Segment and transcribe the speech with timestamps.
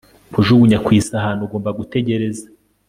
[0.33, 1.41] kujugunya ku isahani.
[1.45, 2.45] ugomba gutegereza